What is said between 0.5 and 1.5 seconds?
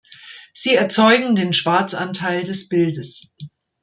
Sie erzeugen